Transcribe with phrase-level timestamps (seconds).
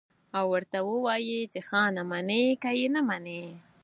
[0.37, 3.43] او ورته ووايي چې خانه منې که يې نه منې.